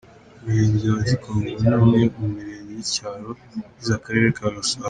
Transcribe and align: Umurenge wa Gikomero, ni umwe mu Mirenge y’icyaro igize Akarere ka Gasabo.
Umurenge 0.41 0.85
wa 0.93 1.01
Gikomero, 1.09 1.57
ni 1.67 1.75
umwe 1.81 2.01
mu 2.15 2.25
Mirenge 2.35 2.71
y’icyaro 2.77 3.29
igize 3.59 3.91
Akarere 3.99 4.27
ka 4.37 4.47
Gasabo. 4.55 4.79